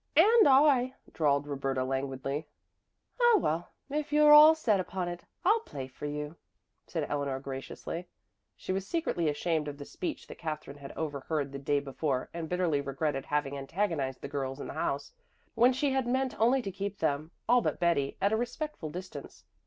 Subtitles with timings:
[0.15, 2.47] "And I," drawled Roberta languidly.
[3.19, 6.37] "Oh well, if you're all set upon it, I'll play for you,"
[6.87, 8.07] said Eleanor graciously.
[8.57, 12.49] She was secretly ashamed of the speech that Katherine had overheard the day before and
[12.49, 15.13] bitterly regretted having antagonized the girls in the house,
[15.53, 19.45] when she had meant only to keep them all but Betty at a respectful distance.